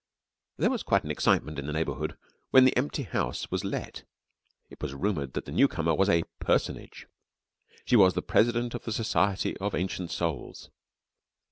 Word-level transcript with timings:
There 0.57 0.71
was 0.71 0.81
quite 0.81 1.03
an 1.03 1.11
excitement 1.11 1.59
in 1.59 1.67
the 1.67 1.71
neighbourhood 1.73 2.17
when 2.49 2.65
the 2.65 2.75
empty 2.75 3.03
house 3.03 3.51
was 3.51 3.63
let. 3.63 4.01
It 4.71 4.81
was 4.81 4.95
rumoured 4.95 5.33
that 5.33 5.45
the 5.45 5.51
newcomer 5.51 5.93
was 5.93 6.09
a 6.09 6.23
Personage. 6.39 7.05
She 7.85 7.95
was 7.95 8.15
the 8.15 8.23
President 8.23 8.73
of 8.73 8.83
the 8.85 8.91
Society 8.93 9.55
of 9.57 9.75
Ancient 9.75 10.09
Souls. 10.09 10.71